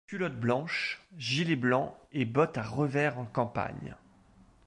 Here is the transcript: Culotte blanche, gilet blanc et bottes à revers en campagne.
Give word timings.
Culotte 0.07 0.35
blanche, 0.35 0.99
gilet 1.15 1.55
blanc 1.55 1.95
et 2.11 2.25
bottes 2.25 2.57
à 2.57 2.63
revers 2.63 3.19
en 3.19 3.25
campagne. 3.27 3.95